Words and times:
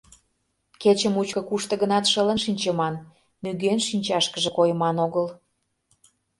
Кече 0.81 1.07
мучко 1.15 1.41
кушто-гынат 1.49 2.05
шылын 2.11 2.39
шинчыман, 2.45 2.95
нигӧн 3.43 3.79
шинчашкыже 3.87 4.49
койман 4.57 4.95
огыл. 5.05 5.27